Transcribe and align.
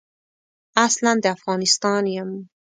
اصلاً 0.85 1.11
د 1.21 1.25
افغانستان 1.35 2.03
یم. 2.15 2.31